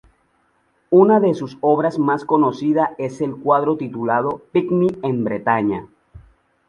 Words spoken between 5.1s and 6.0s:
Bretaña".